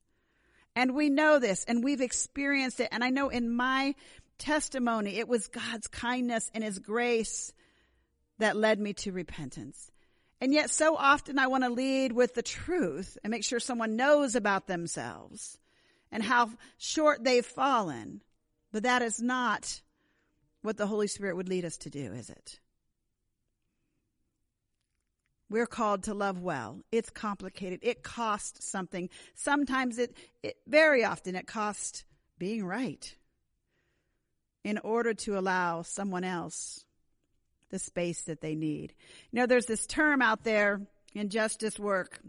And 0.76 0.96
we 0.96 1.10
know 1.10 1.40
this 1.40 1.66
and 1.66 1.84
we've 1.84 2.02
experienced 2.02 2.80
it. 2.80 2.90
And 2.92 3.04
I 3.04 3.10
know 3.10 3.30
in 3.30 3.54
my 3.54 3.96
testimony. 4.38 5.18
It 5.18 5.28
was 5.28 5.48
God's 5.48 5.88
kindness 5.88 6.52
and 6.54 6.64
His 6.64 6.80
grace 6.80 7.54
that 8.40 8.58
led 8.58 8.80
me 8.80 8.94
to 8.94 9.12
repentance. 9.12 9.92
And 10.42 10.54
yet 10.54 10.70
so 10.70 10.96
often 10.98 11.40
I 11.40 11.48
want 11.48 11.64
to 11.64 11.70
lead 11.70 12.12
with 12.12 12.34
the 12.34 12.42
truth 12.42 13.18
and 13.24 13.32
make 13.32 13.44
sure 13.44 13.60
someone 13.60 13.96
knows 13.96 14.36
about 14.36 14.68
themselves 14.68 15.58
and 16.12 16.22
how 16.22 16.50
short 16.78 17.24
they've 17.24 17.46
fallen. 17.46 18.22
But 18.74 18.84
that 18.84 19.02
is 19.02 19.22
not 19.22 19.82
what 20.64 20.76
the 20.76 20.88
Holy 20.88 21.08
Spirit 21.08 21.38
would 21.38 21.48
lead 21.48 21.64
us 21.64 21.78
to 21.78 21.90
do, 21.90 22.12
is 22.12 22.30
it? 22.30 22.60
We're 25.50 25.68
called 25.68 26.04
to 26.04 26.16
love 26.16 26.42
well. 26.42 26.80
It's 26.92 27.12
complicated. 27.12 27.80
It 27.84 28.02
costs 28.02 28.66
something. 28.66 29.10
Sometimes 29.36 30.00
it, 30.00 30.18
it 30.42 30.56
very 30.68 31.06
often 31.06 31.36
it 31.36 31.46
costs 31.46 32.04
being 32.40 32.66
right 32.66 33.16
in 34.64 34.80
order 34.80 35.14
to 35.14 35.38
allow 35.38 35.84
someone 35.84 36.24
else 36.24 36.84
the 37.70 37.78
space 37.78 38.24
that 38.24 38.42
they 38.42 38.56
need. 38.56 38.94
You 39.32 39.42
know, 39.42 39.46
there's 39.46 39.68
this 39.68 39.86
term 39.86 40.24
out 40.24 40.44
there 40.44 40.82
in 41.14 41.30
justice 41.30 41.78
work. 41.78 42.20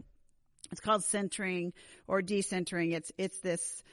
It's 0.71 0.81
called 0.81 1.03
centering 1.03 1.73
or 2.07 2.21
decentering. 2.21 2.93
It's, 2.93 3.11
it's 3.17 3.39
this, 3.39 3.83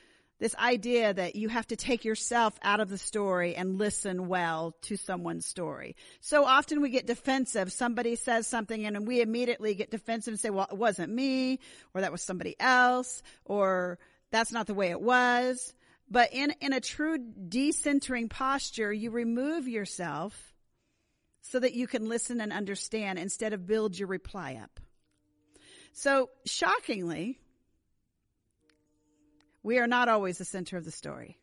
this 0.43 0.57
idea 0.57 1.15
that 1.15 1.37
you 1.37 1.49
have 1.49 1.69
to 1.69 1.77
take 1.77 2.05
yourself 2.05 2.59
out 2.65 2.81
of 2.81 2.89
the 2.89 2.99
story 2.99 3.55
and 3.55 3.79
listen 3.79 4.27
well 4.27 4.75
to 4.83 4.97
someone's 4.97 5.47
story. 5.47 5.95
So 6.21 6.45
often 6.45 6.81
we 6.81 6.91
get 6.91 7.07
defensive. 7.07 7.71
Somebody 7.71 8.17
says 8.17 8.49
something 8.49 8.85
and 8.85 9.07
we 9.07 9.21
immediately 9.21 9.77
get 9.77 9.93
defensive 9.93 10.33
and 10.33 10.41
say, 10.41 10.51
well, 10.51 10.67
it 10.69 10.77
wasn't 10.77 11.13
me, 11.13 11.61
or 11.95 12.01
that 12.01 12.11
was 12.11 12.23
somebody 12.23 12.57
else, 12.59 13.23
or 13.45 14.01
that's 14.33 14.51
not 14.51 14.67
the 14.67 14.75
way 14.75 14.91
it 14.91 15.01
was. 15.01 15.73
But 16.11 16.33
in, 16.33 16.53
in 16.61 16.73
a 16.73 16.81
true 16.81 17.19
decentering 17.19 18.29
posture, 18.29 18.93
you 18.93 19.13
remove 19.13 19.69
yourself 19.69 20.55
so 21.43 21.61
that 21.61 21.75
you 21.75 21.87
can 21.87 22.09
listen 22.09 22.41
and 22.41 22.53
understand 22.53 23.21
instead 23.21 23.53
of 23.53 23.65
build 23.65 23.97
your 23.97 24.09
reply 24.09 24.59
up. 24.61 24.81
So 25.93 26.31
shockingly, 26.47 27.39
we 29.63 29.79
are 29.79 29.87
not 29.87 30.09
always 30.09 30.39
the 30.39 30.45
center 30.45 30.77
of 30.77 30.85
the 30.85 30.91
story. 30.91 31.39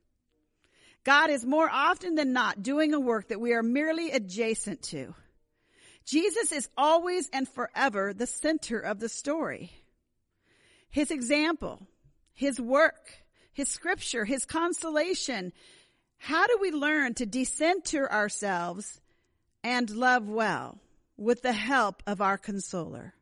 God 1.03 1.29
is 1.29 1.45
more 1.45 1.69
often 1.69 2.15
than 2.15 2.33
not 2.33 2.61
doing 2.61 2.93
a 2.93 2.99
work 2.99 3.29
that 3.29 3.39
we 3.39 3.53
are 3.53 3.63
merely 3.63 4.11
adjacent 4.11 4.81
to. 4.83 5.15
Jesus 6.05 6.51
is 6.51 6.69
always 6.77 7.29
and 7.31 7.47
forever 7.47 8.13
the 8.13 8.27
center 8.27 8.79
of 8.79 8.99
the 8.99 9.09
story. 9.09 9.71
His 10.89 11.11
example, 11.11 11.87
His 12.33 12.59
work, 12.59 13.19
his 13.59 13.67
scripture, 13.67 14.23
his 14.23 14.45
consolation. 14.45 15.51
How 16.17 16.47
do 16.47 16.57
we 16.61 16.71
learn 16.71 17.13
to 17.15 17.25
decenter 17.25 18.09
ourselves 18.09 19.01
and 19.65 19.89
love 19.89 20.29
well 20.29 20.79
with 21.17 21.41
the 21.41 21.51
help 21.51 22.01
of 22.07 22.21
our 22.21 22.37
consoler, 22.37 23.13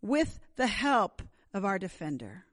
with 0.00 0.38
the 0.56 0.66
help 0.66 1.20
of 1.52 1.66
our 1.66 1.78
defender, 1.78 2.45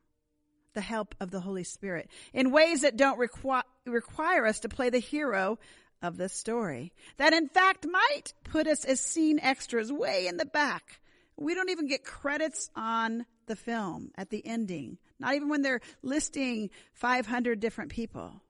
the 0.74 0.82
help 0.82 1.16
of 1.20 1.32
the 1.32 1.40
Holy 1.40 1.64
Spirit 1.64 2.10
in 2.34 2.52
ways 2.52 2.82
that 2.82 2.98
don't 2.98 3.20
require, 3.20 3.64
require 3.86 4.46
us 4.46 4.60
to 4.62 4.70
play 4.70 4.90
the 4.90 5.00
hero 5.00 5.60
of 6.02 6.18
the 6.18 6.30
story. 6.30 6.94
That 7.18 7.34
in 7.34 7.48
fact 7.48 7.86
might 7.90 8.34
put 8.44 8.68
us 8.68 8.86
as 8.86 9.00
scene 9.00 9.40
extras 9.40 9.92
way 9.92 10.28
in 10.28 10.38
the 10.38 10.46
back. 10.46 11.00
We 11.38 11.56
don't 11.56 11.70
even 11.70 11.88
get 11.88 12.04
credits 12.04 12.70
on 12.76 13.26
the 13.46 13.56
film 13.56 14.12
at 14.16 14.30
the 14.30 14.46
ending 14.46 14.98
not 15.24 15.36
even 15.36 15.50
when 15.50 15.62
they're 15.62 15.82
listing 16.02 16.70
500 16.94 17.60
different 17.60 17.92
people. 17.92 18.42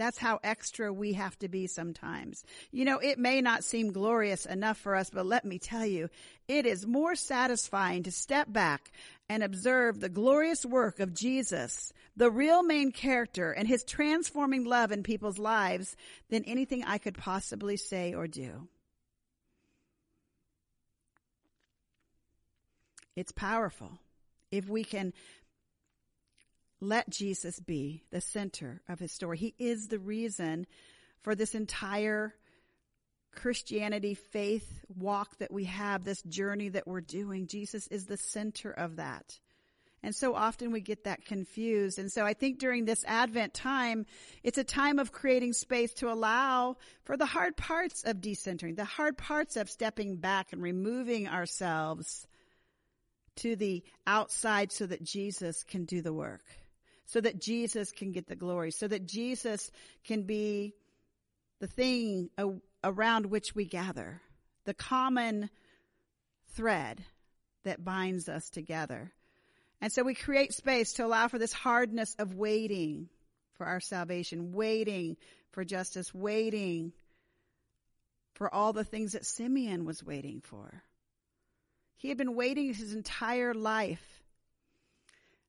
That's 0.00 0.16
how 0.16 0.40
extra 0.42 0.90
we 0.90 1.12
have 1.12 1.38
to 1.40 1.48
be 1.48 1.66
sometimes. 1.66 2.42
You 2.70 2.86
know, 2.86 3.00
it 3.00 3.18
may 3.18 3.42
not 3.42 3.64
seem 3.64 3.92
glorious 3.92 4.46
enough 4.46 4.78
for 4.78 4.96
us, 4.96 5.10
but 5.10 5.26
let 5.26 5.44
me 5.44 5.58
tell 5.58 5.84
you, 5.84 6.08
it 6.48 6.64
is 6.64 6.86
more 6.86 7.14
satisfying 7.14 8.04
to 8.04 8.10
step 8.10 8.50
back 8.50 8.92
and 9.28 9.42
observe 9.42 10.00
the 10.00 10.08
glorious 10.08 10.64
work 10.64 11.00
of 11.00 11.12
Jesus, 11.12 11.92
the 12.16 12.30
real 12.30 12.62
main 12.62 12.92
character 12.92 13.52
and 13.52 13.68
his 13.68 13.84
transforming 13.84 14.64
love 14.64 14.90
in 14.90 15.02
people's 15.02 15.38
lives 15.38 15.94
than 16.30 16.44
anything 16.44 16.82
I 16.82 16.96
could 16.96 17.18
possibly 17.18 17.76
say 17.76 18.14
or 18.14 18.26
do. 18.26 18.68
It's 23.16 23.32
powerful 23.32 23.98
if 24.50 24.66
we 24.66 24.82
can 24.82 25.12
let 26.80 27.10
Jesus 27.10 27.60
be 27.60 28.02
the 28.10 28.20
center 28.20 28.82
of 28.88 28.98
his 28.98 29.12
story. 29.12 29.38
He 29.38 29.54
is 29.58 29.88
the 29.88 29.98
reason 29.98 30.66
for 31.22 31.34
this 31.34 31.54
entire 31.54 32.34
Christianity 33.32 34.14
faith 34.14 34.84
walk 34.88 35.38
that 35.38 35.52
we 35.52 35.64
have, 35.64 36.04
this 36.04 36.22
journey 36.22 36.70
that 36.70 36.86
we're 36.86 37.00
doing. 37.00 37.46
Jesus 37.46 37.86
is 37.88 38.06
the 38.06 38.16
center 38.16 38.70
of 38.70 38.96
that. 38.96 39.38
And 40.02 40.14
so 40.14 40.34
often 40.34 40.72
we 40.72 40.80
get 40.80 41.04
that 41.04 41.26
confused. 41.26 41.98
And 41.98 42.10
so 42.10 42.24
I 42.24 42.32
think 42.32 42.58
during 42.58 42.86
this 42.86 43.04
Advent 43.04 43.52
time, 43.52 44.06
it's 44.42 44.56
a 44.56 44.64
time 44.64 44.98
of 44.98 45.12
creating 45.12 45.52
space 45.52 45.92
to 45.94 46.10
allow 46.10 46.76
for 47.04 47.18
the 47.18 47.26
hard 47.26 47.56
parts 47.56 48.02
of 48.04 48.16
decentering, 48.16 48.76
the 48.76 48.84
hard 48.84 49.18
parts 49.18 49.56
of 49.56 49.68
stepping 49.68 50.16
back 50.16 50.52
and 50.52 50.62
removing 50.62 51.28
ourselves 51.28 52.26
to 53.36 53.56
the 53.56 53.82
outside 54.06 54.72
so 54.72 54.86
that 54.86 55.02
Jesus 55.02 55.64
can 55.64 55.84
do 55.84 56.00
the 56.00 56.12
work, 56.12 56.42
so 57.10 57.20
that 57.20 57.40
Jesus 57.40 57.90
can 57.90 58.12
get 58.12 58.28
the 58.28 58.36
glory, 58.36 58.70
so 58.70 58.86
that 58.86 59.06
Jesus 59.06 59.70
can 60.04 60.22
be 60.22 60.74
the 61.58 61.66
thing 61.66 62.30
around 62.84 63.26
which 63.26 63.54
we 63.54 63.64
gather, 63.64 64.20
the 64.64 64.74
common 64.74 65.50
thread 66.54 67.04
that 67.64 67.84
binds 67.84 68.28
us 68.28 68.48
together. 68.48 69.12
And 69.80 69.92
so 69.92 70.04
we 70.04 70.14
create 70.14 70.52
space 70.52 70.94
to 70.94 71.04
allow 71.04 71.26
for 71.26 71.38
this 71.38 71.52
hardness 71.52 72.14
of 72.18 72.34
waiting 72.34 73.08
for 73.54 73.66
our 73.66 73.80
salvation, 73.80 74.52
waiting 74.52 75.16
for 75.50 75.64
justice, 75.64 76.14
waiting 76.14 76.92
for 78.34 78.54
all 78.54 78.72
the 78.72 78.84
things 78.84 79.12
that 79.12 79.26
Simeon 79.26 79.84
was 79.84 80.04
waiting 80.04 80.40
for. 80.42 80.84
He 81.96 82.08
had 82.08 82.18
been 82.18 82.36
waiting 82.36 82.72
his 82.72 82.94
entire 82.94 83.52
life. 83.52 84.19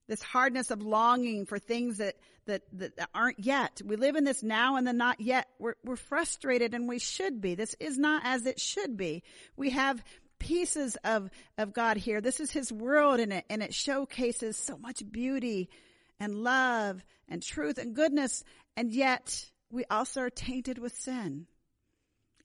This 0.08 0.22
hardness 0.22 0.70
of 0.70 0.82
longing 0.82 1.46
for 1.46 1.58
things 1.58 1.98
that, 1.98 2.16
that, 2.46 2.62
that 2.72 3.08
aren't 3.14 3.38
yet. 3.38 3.80
We 3.84 3.96
live 3.96 4.16
in 4.16 4.24
this 4.24 4.42
now 4.42 4.76
and 4.76 4.86
the 4.86 4.92
not 4.92 5.20
yet. 5.20 5.48
We're, 5.58 5.74
we're 5.84 5.96
frustrated 5.96 6.74
and 6.74 6.88
we 6.88 6.98
should 6.98 7.40
be. 7.40 7.54
This 7.54 7.74
is 7.78 7.98
not 7.98 8.22
as 8.24 8.46
it 8.46 8.60
should 8.60 8.96
be. 8.96 9.22
We 9.56 9.70
have 9.70 10.02
pieces 10.38 10.96
of, 11.04 11.30
of 11.56 11.72
God 11.72 11.96
here. 11.96 12.20
This 12.20 12.40
is 12.40 12.50
His 12.50 12.72
world 12.72 13.20
and 13.20 13.32
it, 13.32 13.44
and 13.48 13.62
it 13.62 13.72
showcases 13.72 14.56
so 14.56 14.76
much 14.76 15.02
beauty 15.10 15.70
and 16.18 16.34
love 16.34 17.04
and 17.28 17.42
truth 17.42 17.78
and 17.78 17.94
goodness. 17.94 18.42
And 18.76 18.92
yet 18.92 19.46
we 19.70 19.84
also 19.90 20.22
are 20.22 20.30
tainted 20.30 20.78
with 20.78 20.94
sin. 20.94 21.46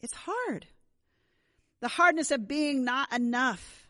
It's 0.02 0.14
hard. 0.14 0.68
The 1.82 1.88
hardness 1.88 2.32
of 2.32 2.48
being 2.48 2.86
not 2.86 3.14
enough, 3.14 3.88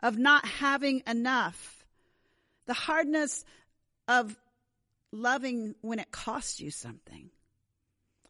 of 0.00 0.18
not 0.18 0.44
having 0.44 1.02
enough. 1.06 1.75
The 2.66 2.74
hardness 2.74 3.44
of 4.08 4.36
loving 5.12 5.74
when 5.80 5.98
it 5.98 6.10
costs 6.10 6.60
you 6.60 6.70
something. 6.70 7.30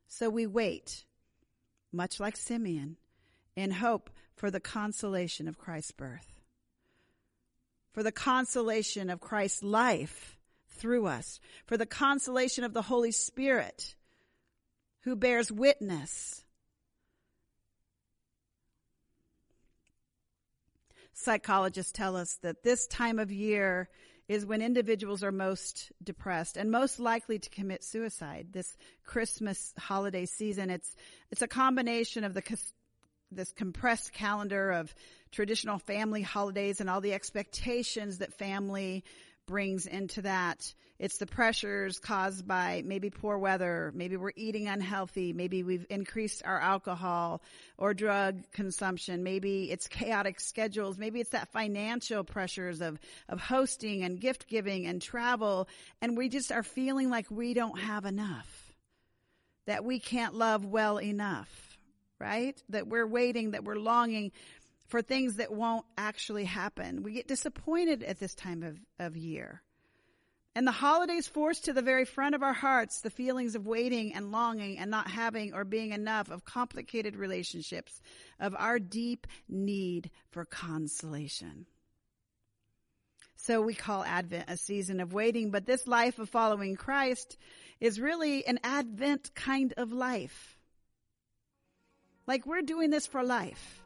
So 0.08 0.30
we 0.30 0.46
wait, 0.46 1.04
much 1.92 2.20
like 2.20 2.36
Simeon, 2.36 2.96
in 3.54 3.70
hope 3.70 4.10
for 4.34 4.50
the 4.50 4.60
consolation 4.60 5.48
of 5.48 5.58
Christ's 5.58 5.92
birth, 5.92 6.40
for 7.92 8.02
the 8.02 8.12
consolation 8.12 9.10
of 9.10 9.20
Christ's 9.20 9.62
life 9.62 10.38
through 10.68 11.06
us, 11.06 11.40
for 11.64 11.76
the 11.76 11.86
consolation 11.86 12.64
of 12.64 12.74
the 12.74 12.82
Holy 12.82 13.12
Spirit 13.12 13.94
who 15.00 15.16
bears 15.16 15.50
witness. 15.50 16.44
Psychologists 21.12 21.92
tell 21.92 22.14
us 22.14 22.38
that 22.42 22.62
this 22.62 22.86
time 22.86 23.18
of 23.18 23.32
year 23.32 23.88
is 24.28 24.44
when 24.44 24.62
individuals 24.62 25.22
are 25.22 25.32
most 25.32 25.92
depressed 26.02 26.56
and 26.56 26.70
most 26.70 26.98
likely 26.98 27.38
to 27.38 27.50
commit 27.50 27.84
suicide. 27.84 28.48
This 28.52 28.76
Christmas 29.04 29.72
holiday 29.78 30.26
season, 30.26 30.70
it's, 30.70 30.94
it's 31.30 31.42
a 31.42 31.48
combination 31.48 32.24
of 32.24 32.34
the 32.34 32.42
this 33.32 33.52
compressed 33.52 34.12
calendar 34.12 34.70
of 34.70 34.94
traditional 35.32 35.78
family 35.78 36.22
holidays 36.22 36.80
and 36.80 36.88
all 36.88 37.00
the 37.00 37.12
expectations 37.12 38.18
that 38.18 38.32
family 38.34 39.04
brings 39.46 39.86
into 39.86 40.22
that. 40.22 40.74
It's 40.98 41.18
the 41.18 41.26
pressures 41.26 41.98
caused 41.98 42.46
by 42.46 42.82
maybe 42.84 43.10
poor 43.10 43.38
weather, 43.38 43.92
maybe 43.94 44.16
we're 44.16 44.32
eating 44.34 44.66
unhealthy, 44.66 45.32
maybe 45.32 45.62
we've 45.62 45.86
increased 45.90 46.42
our 46.44 46.58
alcohol 46.58 47.42
or 47.76 47.92
drug 47.92 48.50
consumption, 48.52 49.22
maybe 49.22 49.70
it's 49.70 49.88
chaotic 49.88 50.40
schedules, 50.40 50.96
maybe 50.96 51.20
it's 51.20 51.30
that 51.30 51.52
financial 51.52 52.24
pressures 52.24 52.80
of, 52.80 52.98
of 53.28 53.40
hosting 53.40 54.02
and 54.04 54.20
gift 54.20 54.48
giving 54.48 54.86
and 54.86 55.02
travel, 55.02 55.68
and 56.00 56.16
we 56.16 56.28
just 56.28 56.50
are 56.50 56.62
feeling 56.62 57.10
like 57.10 57.30
we 57.30 57.52
don't 57.52 57.78
have 57.78 58.06
enough, 58.06 58.74
that 59.66 59.84
we 59.84 60.00
can't 60.00 60.34
love 60.34 60.64
well 60.64 60.98
enough 60.98 61.62
right? 62.18 62.62
That 62.70 62.88
we're 62.88 63.06
waiting, 63.06 63.50
that 63.50 63.64
we're 63.64 63.76
longing 63.76 64.32
for 64.86 65.02
things 65.02 65.36
that 65.36 65.52
won't 65.52 65.84
actually 65.96 66.44
happen. 66.44 67.02
We 67.02 67.12
get 67.12 67.28
disappointed 67.28 68.02
at 68.02 68.18
this 68.18 68.34
time 68.34 68.62
of, 68.62 68.78
of 68.98 69.16
year. 69.16 69.62
And 70.54 70.66
the 70.66 70.72
holidays 70.72 71.28
force 71.28 71.60
to 71.60 71.74
the 71.74 71.82
very 71.82 72.06
front 72.06 72.34
of 72.34 72.42
our 72.42 72.54
hearts 72.54 73.02
the 73.02 73.10
feelings 73.10 73.54
of 73.54 73.66
waiting 73.66 74.14
and 74.14 74.32
longing 74.32 74.78
and 74.78 74.90
not 74.90 75.10
having 75.10 75.52
or 75.52 75.64
being 75.64 75.92
enough 75.92 76.30
of 76.30 76.46
complicated 76.46 77.14
relationships, 77.14 78.00
of 78.40 78.54
our 78.58 78.78
deep 78.78 79.26
need 79.50 80.10
for 80.30 80.46
consolation. 80.46 81.66
So 83.36 83.60
we 83.60 83.74
call 83.74 84.02
Advent 84.02 84.48
a 84.48 84.56
season 84.56 85.00
of 85.00 85.12
waiting, 85.12 85.50
but 85.50 85.66
this 85.66 85.86
life 85.86 86.18
of 86.18 86.30
following 86.30 86.74
Christ 86.74 87.36
is 87.78 88.00
really 88.00 88.46
an 88.46 88.58
Advent 88.64 89.34
kind 89.34 89.74
of 89.76 89.92
life. 89.92 90.58
Like 92.26 92.46
we're 92.46 92.62
doing 92.62 92.88
this 92.88 93.06
for 93.06 93.22
life. 93.22 93.82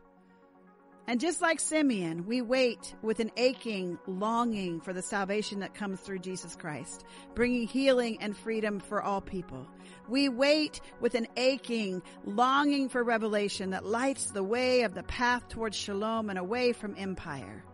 And 1.10 1.18
just 1.18 1.42
like 1.42 1.58
Simeon, 1.58 2.24
we 2.24 2.40
wait 2.40 2.94
with 3.02 3.18
an 3.18 3.32
aching 3.36 3.98
longing 4.06 4.80
for 4.80 4.92
the 4.92 5.02
salvation 5.02 5.58
that 5.58 5.74
comes 5.74 5.98
through 5.98 6.20
Jesus 6.20 6.54
Christ, 6.54 7.04
bringing 7.34 7.66
healing 7.66 8.18
and 8.20 8.36
freedom 8.36 8.78
for 8.78 9.02
all 9.02 9.20
people. 9.20 9.66
We 10.08 10.28
wait 10.28 10.80
with 11.00 11.16
an 11.16 11.26
aching 11.36 12.00
longing 12.24 12.88
for 12.88 13.02
revelation 13.02 13.70
that 13.70 13.84
lights 13.84 14.26
the 14.26 14.44
way 14.44 14.82
of 14.82 14.94
the 14.94 15.02
path 15.02 15.48
towards 15.48 15.76
shalom 15.76 16.30
and 16.30 16.38
away 16.38 16.72
from 16.72 16.94
empire. 16.96 17.64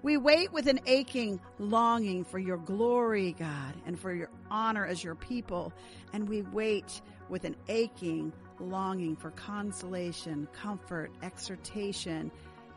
We 0.00 0.16
wait 0.16 0.50
with 0.54 0.66
an 0.66 0.80
aching 0.86 1.40
longing 1.58 2.24
for 2.24 2.38
your 2.38 2.56
glory, 2.56 3.36
God, 3.38 3.74
and 3.84 4.00
for 4.00 4.14
your 4.14 4.30
honor 4.50 4.86
as 4.86 5.04
your 5.04 5.14
people. 5.14 5.74
And 6.14 6.26
we 6.26 6.40
wait 6.40 7.02
with 7.28 7.44
an 7.44 7.56
aching 7.68 8.32
longing 8.60 9.16
for 9.16 9.30
consolation, 9.32 10.48
comfort, 10.52 11.10
exhortation, 11.22 12.30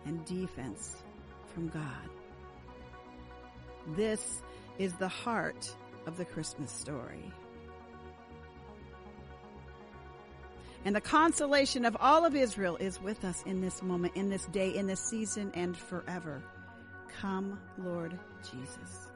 and 0.06 0.24
defense 0.26 0.98
from 1.54 1.70
God. 1.70 2.10
This 3.96 4.42
is 4.78 4.94
the 4.94 5.08
heart 5.08 5.76
of 6.06 6.18
the 6.18 6.26
Christmas 6.26 6.72
story. 6.72 7.32
And 10.84 10.96
the 10.96 11.02
consolation 11.02 11.86
of 11.86 11.96
all 12.00 12.26
of 12.26 12.36
Israel 12.36 12.76
is 12.78 13.00
with 13.00 13.24
us 13.24 13.44
in 13.46 13.62
this 13.62 13.84
moment, 13.84 14.16
in 14.16 14.30
this 14.30 14.46
day, 14.48 14.76
in 14.76 14.88
this 14.88 15.00
season, 15.00 15.52
and 15.54 15.78
forever. 15.78 16.42
Come, 17.20 17.60
Lord 17.78 18.18
Jesus. 18.52 19.11